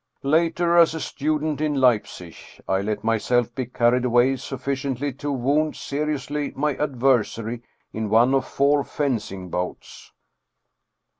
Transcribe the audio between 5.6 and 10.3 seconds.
seriously my adversary in one of our fencing bouts.